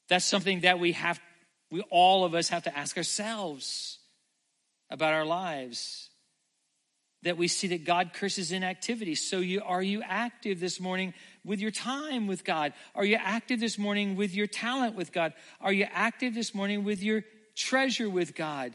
[0.09, 1.19] that's something that we have
[1.71, 3.97] we all of us have to ask ourselves
[4.93, 6.11] about our lives
[7.23, 9.15] that we see that God curses inactivity.
[9.15, 12.73] So you are you active this morning with your time with God?
[12.93, 15.33] Are you active this morning with your talent with God?
[15.59, 17.23] Are you active this morning with your
[17.55, 18.73] treasure with God?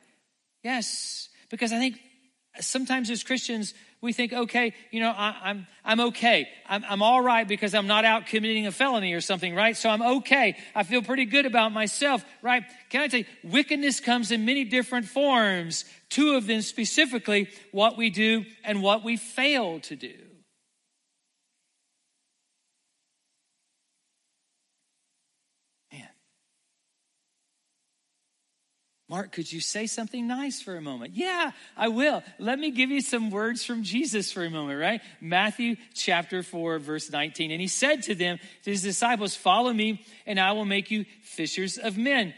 [0.64, 2.00] Yes, because I think
[2.60, 6.48] sometimes as Christians we think, okay, you know, I, am I'm, I'm okay.
[6.68, 9.76] I'm, I'm all right because I'm not out committing a felony or something, right?
[9.76, 10.56] So I'm okay.
[10.74, 12.62] I feel pretty good about myself, right?
[12.90, 15.84] Can I tell you, wickedness comes in many different forms.
[16.10, 20.14] Two of them specifically, what we do and what we fail to do.
[29.10, 31.14] Mark, could you say something nice for a moment?
[31.14, 32.22] Yeah, I will.
[32.38, 35.00] Let me give you some words from Jesus for a moment, right?
[35.18, 37.50] Matthew chapter 4, verse 19.
[37.50, 41.06] And he said to them, to his disciples, Follow me, and I will make you
[41.22, 42.34] fishers of men.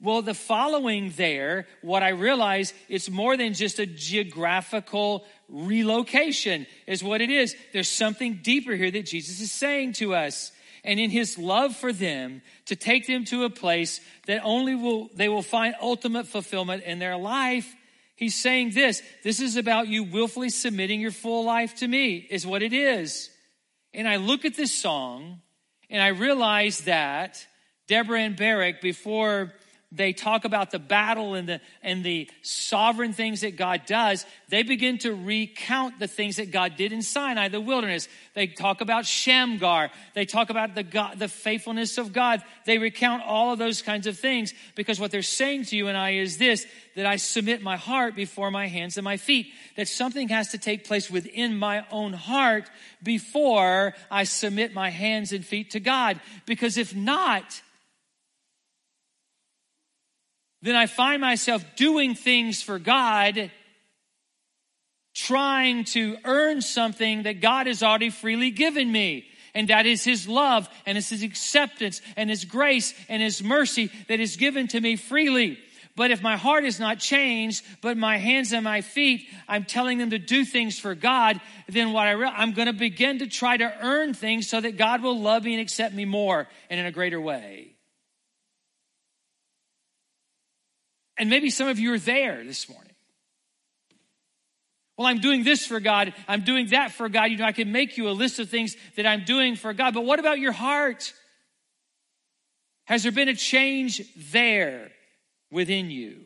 [0.00, 7.04] Well, the following there, what I realize, it's more than just a geographical relocation, is
[7.04, 7.54] what it is.
[7.74, 10.52] There's something deeper here that Jesus is saying to us
[10.84, 15.08] and in his love for them to take them to a place that only will
[15.14, 17.74] they will find ultimate fulfillment in their life
[18.16, 22.46] he's saying this this is about you willfully submitting your full life to me is
[22.46, 23.30] what it is.
[23.92, 25.40] And i look at this song
[25.90, 27.46] and i realize that
[27.86, 29.52] deborah and barak before
[29.94, 34.62] they talk about the battle and the, and the sovereign things that God does, they
[34.62, 38.08] begin to recount the things that God did in Sinai, the wilderness.
[38.34, 39.90] They talk about Shamgar.
[40.14, 42.42] They talk about the, God, the faithfulness of God.
[42.66, 45.96] They recount all of those kinds of things because what they're saying to you and
[45.96, 49.52] I is this, that I submit my heart before my hands and my feet.
[49.76, 52.68] That something has to take place within my own heart
[53.02, 56.20] before I submit my hands and feet to God.
[56.46, 57.62] Because if not,
[60.64, 63.50] then I find myself doing things for God,
[65.14, 69.26] trying to earn something that God has already freely given me.
[69.54, 73.90] And that is His love and it's His acceptance and His grace and His mercy
[74.08, 75.58] that is given to me freely.
[75.96, 79.98] But if my heart is not changed, but my hands and my feet, I'm telling
[79.98, 83.26] them to do things for God, then what I re- I'm going to begin to
[83.26, 86.80] try to earn things so that God will love me and accept me more and
[86.80, 87.74] in a greater way.
[91.16, 92.92] And maybe some of you are there this morning
[94.96, 96.12] Well, I'm doing this for God.
[96.28, 97.24] I'm doing that for God.
[97.30, 99.94] You know, I can make you a list of things that I'm doing for God.
[99.94, 101.12] But what about your heart?
[102.84, 104.90] Has there been a change there
[105.50, 106.20] within you?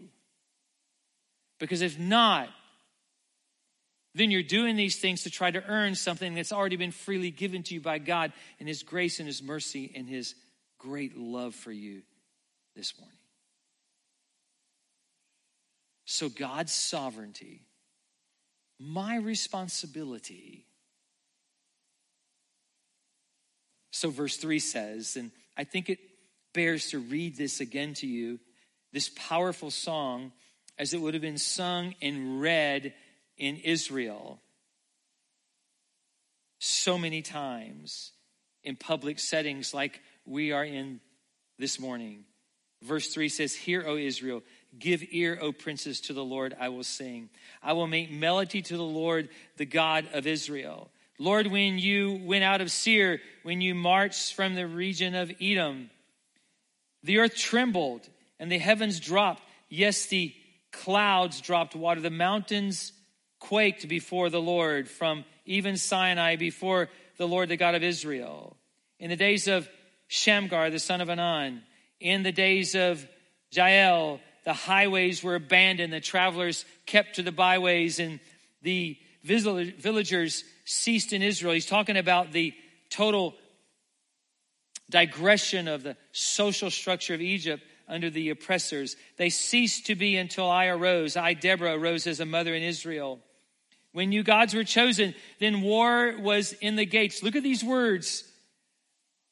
[1.59, 2.49] Because if not,
[4.15, 7.63] then you're doing these things to try to earn something that's already been freely given
[7.65, 10.35] to you by God and His grace and His mercy and His
[10.79, 12.03] great love for you
[12.75, 13.18] this morning.
[16.11, 17.67] So, God's sovereignty,
[18.79, 20.65] my responsibility.
[23.91, 25.99] So, verse 3 says, and I think it
[26.55, 28.41] bears to read this again to you
[28.91, 30.33] this powerful song
[30.79, 32.95] as it would have been sung and read
[33.37, 34.41] in Israel
[36.59, 38.13] so many times
[38.65, 41.01] in public settings like we are in
[41.59, 42.25] this morning.
[42.83, 44.43] Verse 3 says, Hear, O Israel,
[44.79, 47.31] give ear, O princes, to the Lord I will sing.
[47.63, 50.91] I will make melody to the Lord, the God of Israel.
[51.19, 55.91] Lord, when you went out of Seir, when you marched from the region of Edom,
[57.03, 59.43] the earth trembled and the heavens dropped.
[59.69, 60.35] Yes, the
[60.71, 62.01] clouds dropped water.
[62.01, 62.93] The mountains
[63.41, 68.57] quaked before the Lord from even Sinai before the Lord, the God of Israel.
[69.01, 69.69] In the days of
[70.07, 71.61] Shamgar, the son of Anath,
[72.01, 73.07] in the days of
[73.51, 78.21] Jael, the highways were abandoned, the travelers kept to the byways, and
[78.63, 81.55] the villagers ceased in Israel.
[81.55, 82.55] He's talking about the
[82.91, 83.35] total
[84.91, 88.97] digression of the social structure of Egypt under the oppressors.
[89.17, 91.17] They ceased to be until I arose.
[91.17, 93.21] I, Deborah, arose as a mother in Israel.
[93.93, 97.23] When you gods were chosen, then war was in the gates.
[97.23, 98.25] Look at these words.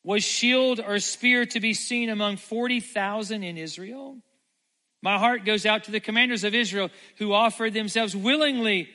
[0.03, 4.19] Was shield or spear to be seen among 40,000 in Israel?
[5.07, 8.89] My heart goes out to the commanders of Israel who offered themselves willingly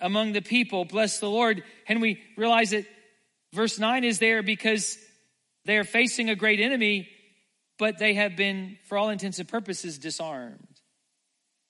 [0.00, 0.84] among the people.
[0.84, 1.62] Bless the Lord.
[1.86, 2.86] And we realize that
[3.52, 4.98] verse 9 is there because
[5.64, 7.08] they are facing a great enemy,
[7.78, 10.66] but they have been, for all intents and purposes, disarmed.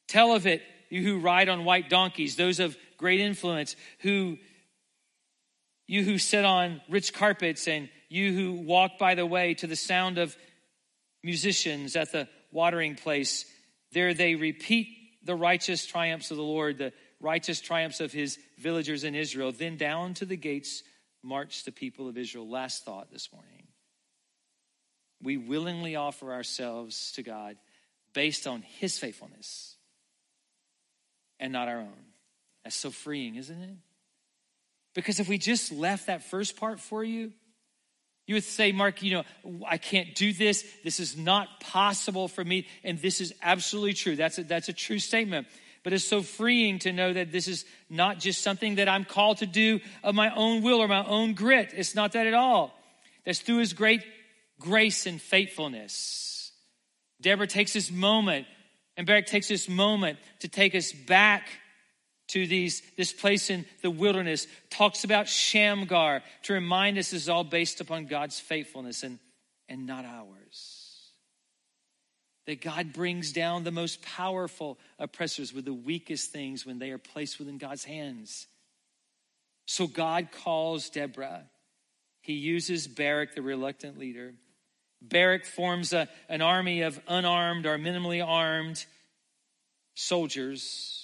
[0.08, 4.38] Tell of it, you who ride on white donkeys, those of great influence, who
[5.86, 9.76] you who sit on rich carpets and you who walk by the way to the
[9.76, 10.34] sound of
[11.22, 13.44] musicians at the watering place.
[13.92, 14.88] There they repeat
[15.24, 19.52] the righteous triumphs of the Lord, the righteous triumphs of his villagers in Israel.
[19.52, 20.82] Then down to the gates
[21.22, 22.48] march the people of Israel.
[22.48, 23.66] Last thought this morning.
[25.22, 27.56] We willingly offer ourselves to God
[28.14, 29.76] based on His faithfulness
[31.40, 32.04] and not our own.
[32.64, 33.76] That's so freeing, isn't it?
[34.94, 37.32] Because if we just left that first part for you,
[38.28, 40.62] you would say, Mark, you know, I can't do this.
[40.84, 42.66] This is not possible for me.
[42.84, 44.16] And this is absolutely true.
[44.16, 45.46] That's a, that's a true statement.
[45.82, 49.38] But it's so freeing to know that this is not just something that I'm called
[49.38, 51.72] to do of my own will or my own grit.
[51.74, 52.78] It's not that at all.
[53.24, 54.04] That's through His great
[54.60, 56.52] grace and faithfulness.
[57.22, 58.46] Deborah takes this moment,
[58.98, 61.48] and Barak takes this moment to take us back
[62.28, 67.28] to these, this place in the wilderness, talks about Shamgar to remind us this is
[67.28, 69.18] all based upon God's faithfulness and,
[69.68, 70.84] and not ours.
[72.46, 76.98] That God brings down the most powerful oppressors with the weakest things when they are
[76.98, 78.46] placed within God's hands.
[79.66, 81.44] So God calls Deborah.
[82.22, 84.32] He uses Barak, the reluctant leader.
[85.02, 88.84] Barak forms a, an army of unarmed or minimally armed
[89.94, 90.97] soldiers.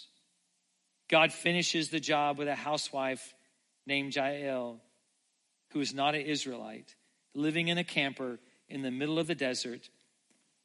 [1.08, 3.34] God finishes the job with a housewife
[3.86, 4.80] named Jael,
[5.72, 6.94] who is not an Israelite,
[7.34, 8.38] living in a camper
[8.68, 9.90] in the middle of the desert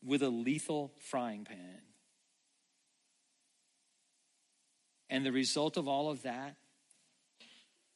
[0.04, 1.82] with a lethal frying pan.
[5.10, 6.56] And the result of all of that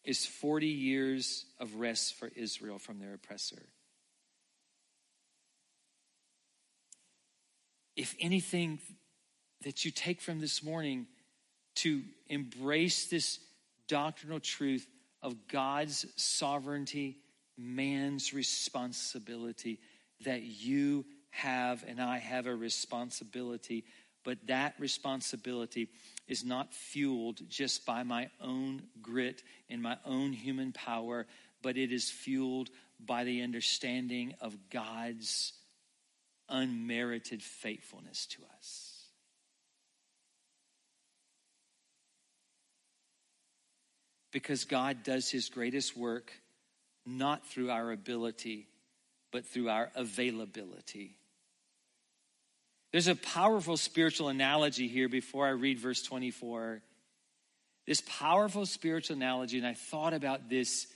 [0.03, 3.63] is 40 years of rest for Israel from their oppressor.
[7.95, 8.79] if anything
[9.63, 11.07] that you take from this morning
[11.75, 13.39] to embrace this
[13.87, 14.87] doctrinal truth
[15.21, 17.17] of God's sovereignty,
[17.57, 19.79] man's responsibility,
[20.25, 23.85] that you have and I have a responsibility,
[24.23, 25.89] but that responsibility
[26.27, 31.25] is not fueled just by my own grit and my own human power,
[31.61, 35.53] but it is fueled by the understanding of God's
[36.49, 38.92] unmerited faithfulness to us.
[44.33, 46.33] Because God does his greatest work
[47.05, 48.67] not through our ability,
[49.31, 51.15] but through our availability.
[52.91, 56.81] There's a powerful spiritual analogy here before I read verse 24.
[57.85, 60.87] this powerful spiritual analogy, and I thought about this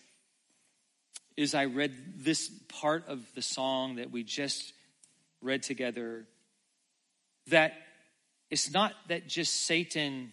[1.37, 1.93] as I read
[2.23, 4.73] this part of the song that we just
[5.41, 6.25] read together.
[7.47, 7.73] That
[8.49, 10.31] it's not that just Satan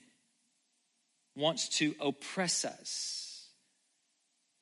[1.37, 3.49] wants to oppress us,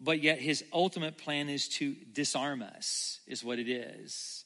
[0.01, 4.45] but yet his ultimate plan is to disarm us, is what it is.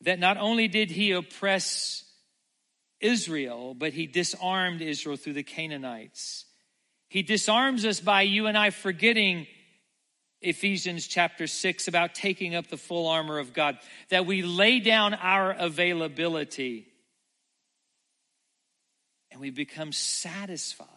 [0.00, 2.04] That not only did he oppress
[3.00, 6.46] Israel, but he disarmed Israel through the Canaanites.
[7.08, 9.46] He disarms us by you and I forgetting
[10.40, 13.78] Ephesians chapter 6 about taking up the full armor of God,
[14.10, 16.86] that we lay down our availability
[19.30, 20.88] and we become satisfied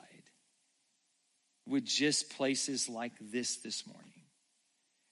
[1.67, 4.11] with just places like this this morning.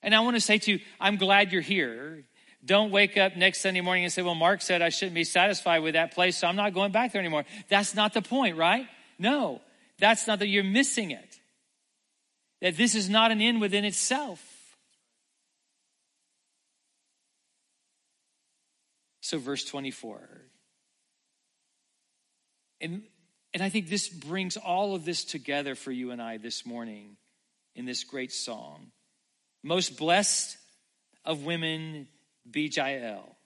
[0.02, 2.26] And I want to say to you, I'm glad you're here.
[2.64, 5.80] Don't wake up next Sunday morning and say, Well, Mark said I shouldn't be satisfied
[5.80, 7.46] with that place, so I'm not going back there anymore.
[7.70, 8.88] That's not the point, right?
[9.20, 9.62] No,
[10.00, 11.40] that's not that you're missing it.
[12.62, 14.42] That this is not an end within itself.
[19.22, 20.22] So, verse 24.
[22.82, 23.04] And,
[23.56, 27.16] and I think this brings all of this together for you and I this morning
[27.74, 28.92] in this great song.
[29.64, 30.58] Most blessed
[31.24, 32.10] of women
[32.52, 33.38] be Jael,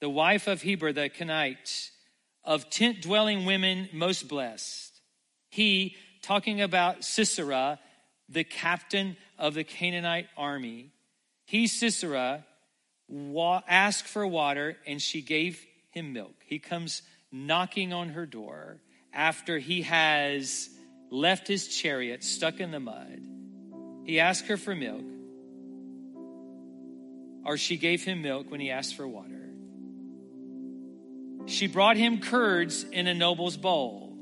[0.00, 1.90] the wife of Heber the Kenite,
[2.44, 4.92] of tent dwelling women most blessed.
[5.48, 7.80] He, talking about Sisera,
[8.28, 10.90] the captain of the Canaanite army,
[11.46, 12.44] he, Sisera,
[13.08, 16.34] wa- asked for water and she gave him milk.
[16.44, 17.00] He comes
[17.32, 18.80] knocking on her door
[19.14, 20.68] after he has
[21.10, 23.20] left his chariot stuck in the mud.
[24.04, 25.04] He asked her for milk
[27.44, 29.30] or she gave him milk when he asked for water.
[31.46, 34.16] She brought him curds in a noble's bowl.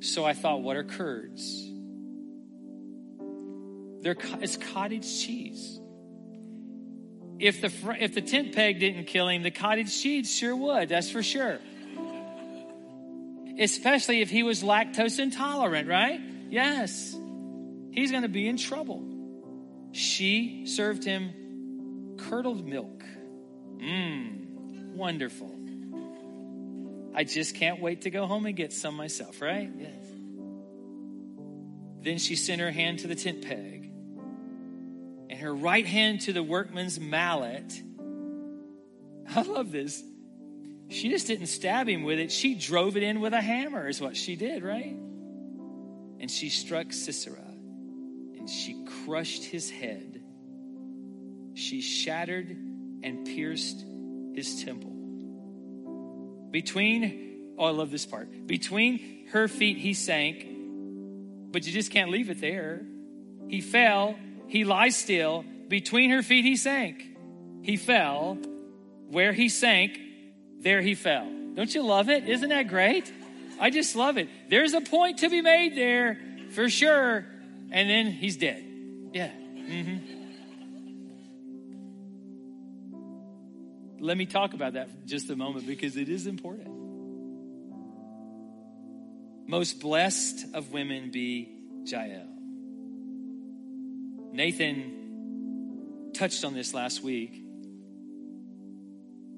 [0.00, 1.70] So I thought, what are curds?
[4.02, 5.80] They're, it's cottage cheese.
[7.38, 11.10] If the, if the tent peg didn't kill him, the cottage cheese sure would, that's
[11.10, 11.58] for sure.
[13.58, 16.20] Especially if he was lactose intolerant, right?
[16.50, 17.16] Yes.
[17.90, 19.02] He's going to be in trouble.
[19.92, 23.02] She served him curdled milk.
[23.78, 25.52] Mmm, wonderful.
[27.14, 29.70] I just can't wait to go home and get some myself, right?
[29.74, 30.04] Yes.
[32.02, 33.90] Then she sent her hand to the tent peg
[35.30, 37.82] and her right hand to the workman's mallet.
[39.34, 40.02] I love this.
[40.88, 42.30] She just didn't stab him with it.
[42.30, 44.96] She drove it in with a hammer, is what she did, right?
[46.20, 47.38] And she struck Sisera
[48.38, 50.16] and she crushed his head
[51.56, 52.50] she shattered
[53.02, 53.82] and pierced
[54.34, 54.92] his temple.
[56.50, 58.46] Between, oh, I love this part.
[58.46, 60.46] Between her feet, he sank,
[61.50, 62.82] but you just can't leave it there.
[63.48, 64.16] He fell,
[64.48, 65.44] he lies still.
[65.68, 67.02] Between her feet, he sank.
[67.62, 68.38] He fell.
[69.08, 69.98] Where he sank,
[70.60, 71.30] there he fell.
[71.54, 72.28] Don't you love it?
[72.28, 73.12] Isn't that great?
[73.58, 74.28] I just love it.
[74.50, 76.18] There's a point to be made there
[76.50, 77.24] for sure.
[77.70, 78.64] And then he's dead.
[79.12, 79.30] Yeah.
[79.30, 79.96] Mm-hmm.
[84.00, 86.68] Let me talk about that for just a moment because it is important.
[89.48, 91.48] Most blessed of women be
[91.84, 92.28] Jael.
[94.32, 97.45] Nathan touched on this last week.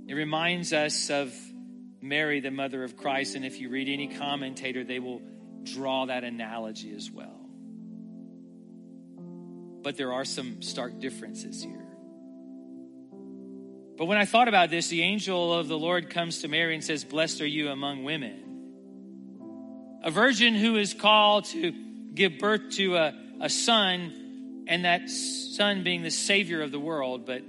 [0.08, 1.34] It reminds us of
[2.00, 5.20] Mary, the mother of Christ, and if you read any commentator, they will
[5.64, 7.38] draw that analogy as well.
[9.82, 11.84] But there are some stark differences here.
[13.98, 16.82] But when I thought about this, the angel of the Lord comes to Mary and
[16.82, 18.44] says, Blessed are you among women.
[20.02, 21.70] A virgin who is called to
[22.14, 27.26] give birth to a, a son, and that son being the Savior of the world,
[27.26, 27.42] but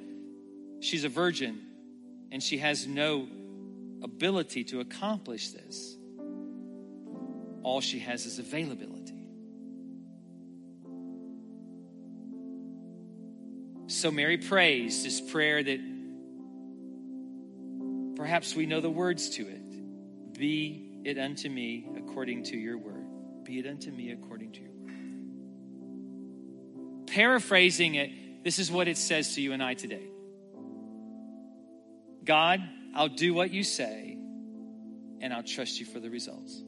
[0.81, 1.61] she's a virgin
[2.31, 3.27] and she has no
[4.03, 5.97] ability to accomplish this.
[7.63, 9.13] All she has is availability.
[13.87, 15.79] So Mary prays this prayer that
[18.19, 20.33] Perhaps we know the words to it.
[20.37, 23.05] Be it unto me according to your word.
[23.45, 24.91] Be it unto me according to your word.
[27.07, 30.03] Paraphrasing it, this is what it says to you and I today
[32.29, 32.61] God,
[32.93, 34.15] I'll do what you say,
[35.19, 36.61] and I'll trust you for the results.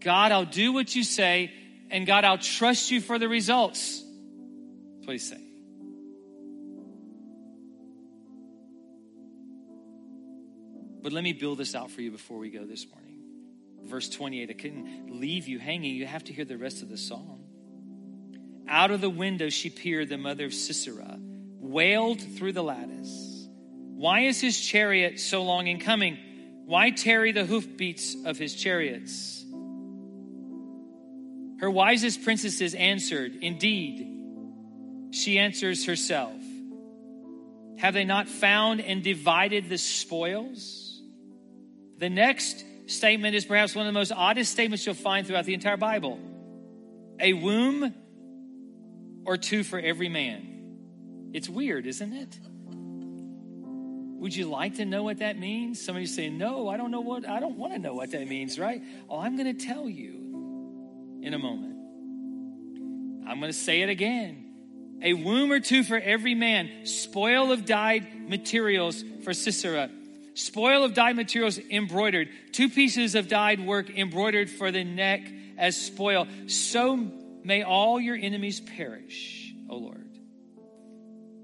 [0.00, 1.52] God, I'll do what you say,
[1.88, 4.00] and God, I'll trust you for the results.
[4.00, 5.52] That's what he's saying.
[11.00, 13.20] But let me build this out for you before we go this morning.
[13.84, 15.94] Verse 28, I couldn't leave you hanging.
[15.94, 17.44] You have to hear the rest of the song.
[18.66, 21.20] Out of the window she peered, the mother of Sisera,
[21.72, 23.48] wailed through the lattice.
[23.94, 26.18] Why is his chariot so long in coming?
[26.66, 29.44] Why tarry the hoofbeats of his chariots?
[31.60, 36.34] Her wisest princesses answered, Indeed, she answers herself.
[37.78, 41.00] Have they not found and divided the spoils?
[41.98, 45.54] The next statement is perhaps one of the most oddest statements you'll find throughout the
[45.54, 46.18] entire Bible.
[47.20, 47.94] A womb
[49.24, 50.51] or two for every man.
[51.32, 52.38] It's weird, isn't it?
[54.20, 55.80] Would you like to know what that means?
[55.80, 58.58] Somebody say, "No, I don't know what I don't want to know what that means,"
[58.58, 58.82] right?
[59.08, 61.76] Oh, I'm going to tell you in a moment.
[63.28, 65.00] I'm going to say it again.
[65.02, 69.90] A womb or two for every man, spoil of dyed materials for Sisera
[70.34, 75.76] spoil of dyed materials embroidered, two pieces of dyed work embroidered for the neck as
[75.76, 76.26] spoil.
[76.46, 76.96] So
[77.44, 80.08] may all your enemies perish, O Lord.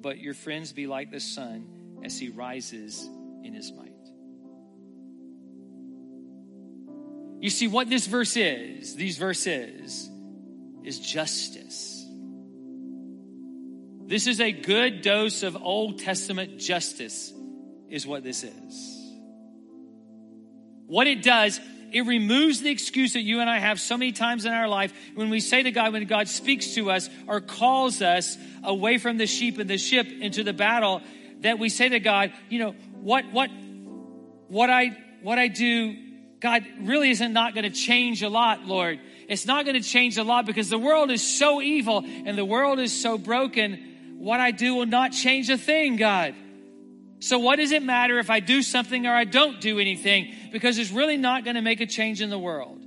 [0.01, 1.66] But your friends be like the sun
[2.05, 3.09] as he rises
[3.44, 3.92] in his might.
[7.40, 10.11] You see, what this verse is, these verses,
[10.82, 12.05] is justice.
[14.07, 17.32] This is a good dose of Old Testament justice
[17.88, 19.14] is what this is.
[20.86, 21.61] What it does,
[21.93, 24.93] it removes the excuse that you and I have so many times in our life
[25.14, 29.18] when we say to God, when God speaks to us or calls us away from
[29.18, 31.03] the sheep and the ship into the battle,
[31.41, 33.51] that we say to God, you know, what, what,
[34.49, 35.97] what I, what I do,
[36.41, 39.01] God really isn't not going to change a lot, Lord.
[39.28, 42.45] It's not going to change a lot because the world is so evil and the
[42.45, 44.16] world is so broken.
[44.18, 46.34] What I do will not change a thing, God.
[47.20, 50.34] So, what does it matter if I do something or I don't do anything?
[50.51, 52.82] Because it's really not going to make a change in the world.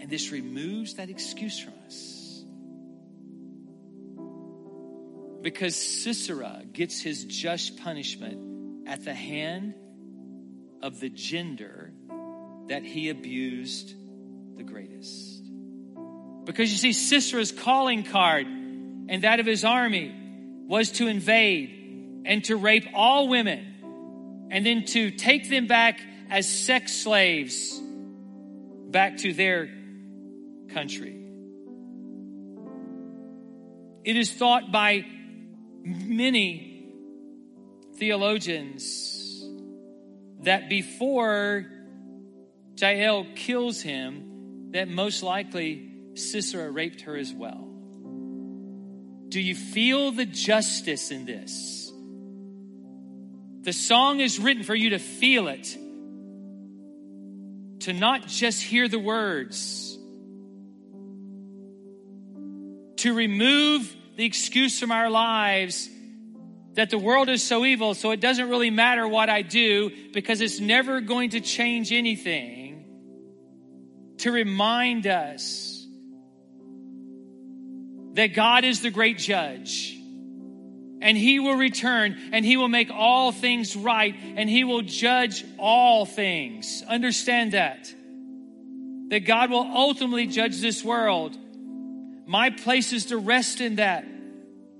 [0.00, 2.44] And this removes that excuse from us.
[5.42, 9.74] Because Sisera gets his just punishment at the hand
[10.82, 11.92] of the gender
[12.68, 13.94] that he abused
[14.56, 15.42] the greatest.
[16.44, 20.14] Because you see, Sisera's calling card and that of his army
[20.66, 21.79] was to invade
[22.24, 27.80] and to rape all women and then to take them back as sex slaves
[28.90, 29.70] back to their
[30.72, 31.16] country.
[34.04, 35.04] It is thought by
[35.84, 36.92] many
[37.96, 39.44] theologians
[40.42, 41.66] that before
[42.76, 47.68] Jael kills him, that most likely Sisera raped her as well.
[49.28, 51.79] Do you feel the justice in this?
[53.62, 55.76] The song is written for you to feel it,
[57.80, 59.98] to not just hear the words,
[62.96, 65.90] to remove the excuse from our lives
[66.74, 70.40] that the world is so evil, so it doesn't really matter what I do because
[70.40, 72.84] it's never going to change anything.
[74.18, 75.86] To remind us
[78.14, 79.99] that God is the great judge
[81.00, 85.44] and he will return and he will make all things right and he will judge
[85.58, 86.82] all things.
[86.86, 87.92] Understand that.
[89.08, 91.36] That God will ultimately judge this world.
[92.26, 94.04] My place is to rest in that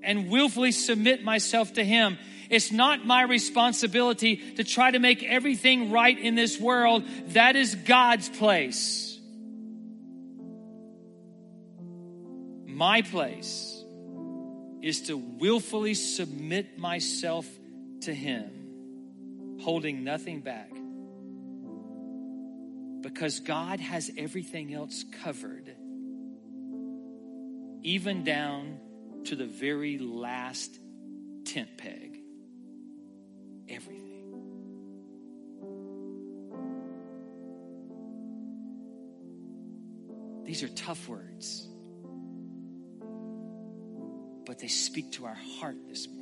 [0.03, 2.17] and willfully submit myself to him.
[2.49, 7.03] It's not my responsibility to try to make everything right in this world.
[7.29, 9.19] That is God's place.
[12.67, 13.80] My place
[14.81, 17.47] is to willfully submit myself
[18.01, 20.71] to Him, holding nothing back.
[23.01, 25.75] Because God has everything else covered,
[27.83, 28.79] even down
[29.25, 30.79] to the very last
[31.45, 32.17] tent peg.
[33.69, 34.07] Everything.
[40.45, 41.67] These are tough words
[44.61, 46.21] they speak to our heart this morning.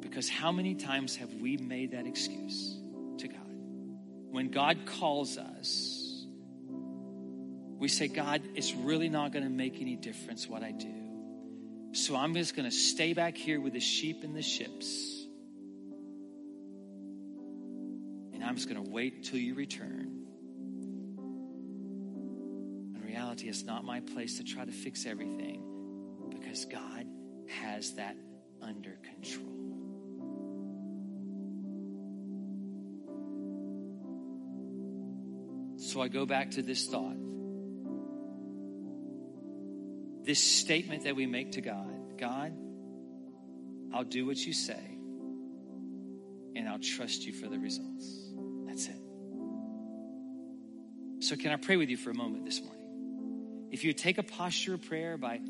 [0.00, 2.76] Because how many times have we made that excuse
[3.18, 3.38] to God?
[4.30, 6.26] When God calls us,
[7.78, 10.94] we say, God, it's really not going to make any difference what I do.
[11.92, 15.26] So I'm just going to stay back here with the sheep and the ships.
[18.32, 20.17] And I'm just going to wait until you return.
[23.28, 23.48] reality.
[23.48, 25.62] It's not my place to try to fix everything
[26.30, 27.06] because God
[27.48, 28.16] has that
[28.62, 29.46] under control.
[35.76, 37.16] So I go back to this thought.
[40.24, 42.52] This statement that we make to God God,
[43.94, 44.98] I'll do what you say,
[46.56, 48.32] and I'll trust you for the results.
[48.66, 48.96] That's it.
[51.20, 52.87] So, can I pray with you for a moment this morning?
[53.70, 55.40] If you take a posture of prayer by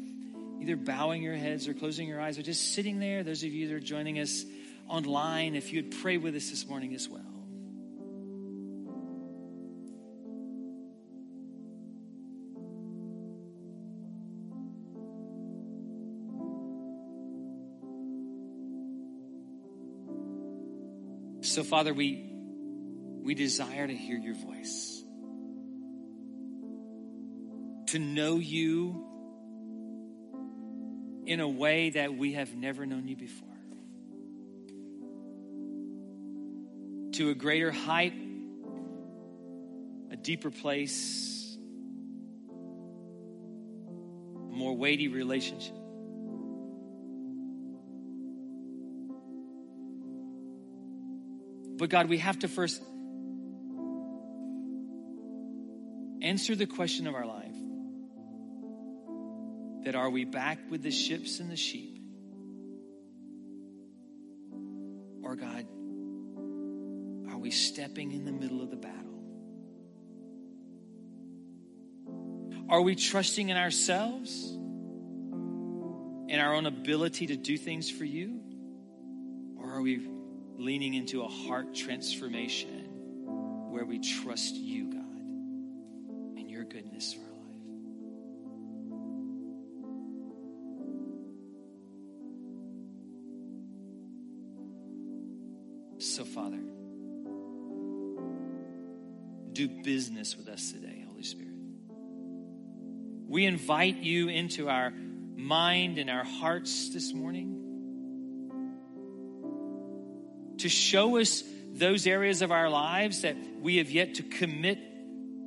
[0.60, 3.68] either bowing your heads or closing your eyes or just sitting there, those of you
[3.68, 4.44] that are joining us
[4.88, 7.22] online, if you'd pray with us this morning as well.
[21.48, 22.30] So, Father, we,
[23.22, 25.02] we desire to hear your voice,
[27.89, 29.05] to know you
[31.26, 33.49] in a way that we have never known you before,
[37.12, 38.12] to a greater height,
[40.11, 41.57] a deeper place,
[44.51, 45.74] a more weighty relationship.
[51.78, 52.82] But God, we have to first
[56.20, 57.55] answer the question of our life
[59.89, 61.99] that are we back with the ships and the sheep?
[65.22, 65.64] Or, God,
[67.32, 69.22] are we stepping in the middle of the battle?
[72.68, 74.51] Are we trusting in ourselves
[76.28, 78.43] and our own ability to do things for you?
[79.57, 80.07] Or are we
[80.59, 82.84] leaning into a heart transformation
[83.70, 85.01] where we trust you, God,
[86.36, 87.38] and your goodness for our
[100.18, 101.54] with us today, Holy Spirit.
[103.28, 104.92] We invite you into our
[105.36, 107.54] mind and our hearts this morning
[110.58, 114.80] to show us those areas of our lives that we have yet to commit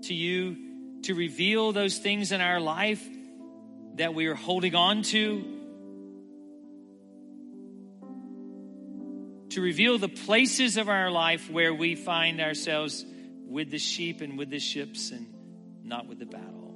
[0.03, 0.55] to you,
[1.01, 3.05] to reveal those things in our life
[3.95, 5.43] that we are holding on to,
[9.49, 13.05] to reveal the places of our life where we find ourselves
[13.51, 15.27] with the sheep and with the ships and
[15.83, 16.73] not with the battle.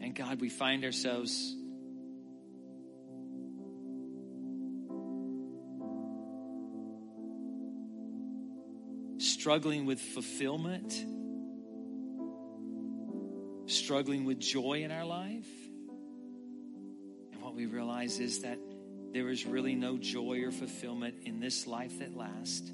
[0.00, 1.56] And God, we find ourselves
[9.18, 10.92] struggling with fulfillment,
[13.66, 15.48] struggling with joy in our life.
[17.32, 18.58] And what we realize is that
[19.12, 22.70] there is really no joy or fulfillment in this life that lasts.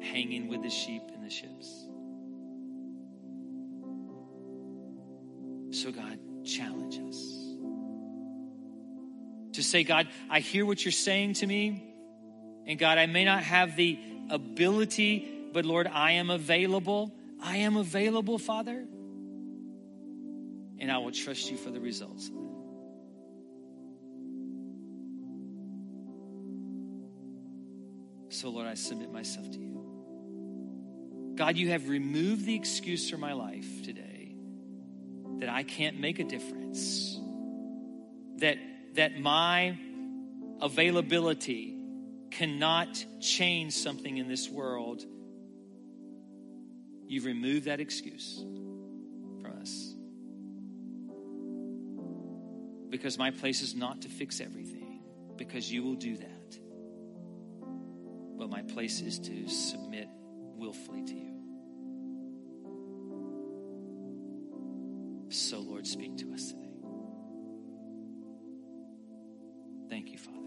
[0.00, 1.86] Hanging with the sheep and the ships.
[5.70, 7.38] So, God, challenge us
[9.58, 11.84] to say, God, I hear what you're saying to me.
[12.66, 13.98] And God, I may not have the
[14.30, 17.14] ability, but Lord, I am available.
[17.42, 18.86] I am available, Father.
[20.80, 22.30] And I will trust you for the results.
[28.30, 31.34] So, Lord, I submit myself to you.
[31.34, 34.36] God, you have removed the excuse from my life today
[35.38, 37.18] that I can't make a difference,
[38.38, 38.58] that,
[38.94, 39.78] that my
[40.60, 41.76] availability
[42.30, 45.04] cannot change something in this world,
[47.06, 48.44] you've removed that excuse
[52.90, 55.00] Because my place is not to fix everything,
[55.36, 56.58] because you will do that.
[58.38, 60.08] But my place is to submit
[60.56, 61.34] willfully to you.
[65.30, 66.64] So, Lord, speak to us today.
[69.90, 70.38] Thank you, Father.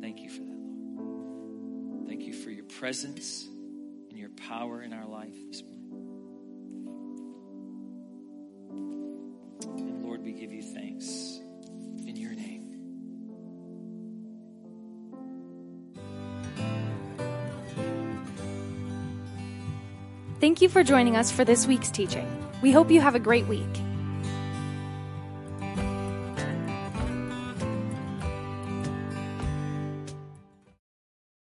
[0.00, 2.06] Thank you for that, Lord.
[2.06, 3.46] Thank you for your presence
[4.08, 5.79] and your power in our life this morning.
[20.40, 22.26] Thank you for joining us for this week's teaching.
[22.62, 23.68] We hope you have a great week.